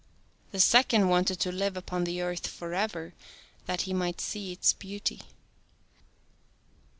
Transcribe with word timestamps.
The 0.49 0.59
second 0.59 1.09
wanted 1.09 1.39
to 1.41 1.51
live 1.51 1.77
upon 1.77 2.05
the 2.05 2.23
earth 2.23 2.47
forever 2.47 3.13
that 3.67 3.81
he 3.81 3.93
might 3.93 4.19
see 4.19 4.51
its 4.51 4.73
beauty. 4.73 5.21